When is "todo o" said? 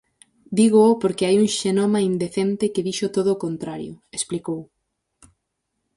3.15-3.41